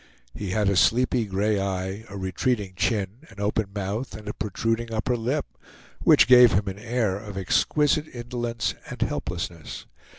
[0.33, 4.91] He had a sleepy gray eye, a retreating chin, an open mouth and a protruding
[4.91, 5.45] upper lip,
[5.99, 9.85] which gave him an air of exquisite indolence and helplessness.